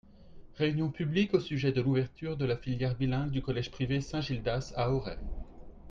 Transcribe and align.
réunion 0.55 0.89
publique 0.91 1.35
au 1.35 1.39
sujet 1.39 1.71
de 1.71 1.79
l'ouverture 1.79 2.35
de 2.35 2.45
la 2.45 2.57
filière 2.57 2.95
bilingue 2.97 3.29
du 3.29 3.43
collège 3.43 3.69
privé 3.69 4.01
Saint 4.01 4.19
Gildas, 4.19 4.73
à 4.75 4.89
Auray. 4.89 5.19